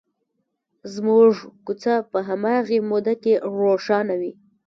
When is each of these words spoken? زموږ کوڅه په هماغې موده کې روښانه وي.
زموږ 0.93 1.33
کوڅه 1.65 1.93
په 2.11 2.19
هماغې 2.29 2.79
موده 2.89 3.13
کې 3.23 3.33
روښانه 3.57 4.15
وي. 4.21 4.33